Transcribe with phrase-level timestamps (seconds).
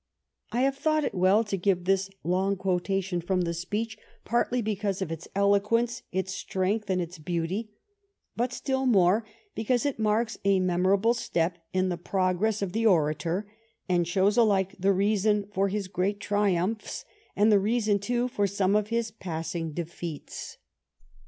[0.51, 4.59] I have thought it well to give this long quota tion from the speech, partly
[4.59, 7.69] because of its elo quence, its strength, and its beauty,
[8.35, 12.83] but still more because it marks a memorable step in the pro gress of the
[12.83, 13.45] orator,
[13.87, 17.05] and shows alike the reason for his great triumphs
[17.35, 20.57] and the reason, too, for some of his passing defeats.